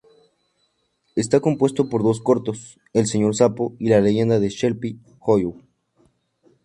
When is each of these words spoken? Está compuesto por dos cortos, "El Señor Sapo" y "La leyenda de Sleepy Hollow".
Está 1.15 1.41
compuesto 1.41 1.87
por 1.87 2.01
dos 2.01 2.21
cortos, 2.21 2.79
"El 2.91 3.05
Señor 3.05 3.35
Sapo" 3.35 3.75
y 3.77 3.89
"La 3.89 4.01
leyenda 4.01 4.39
de 4.39 4.49
Sleepy 4.49 4.99
Hollow". 5.19 5.61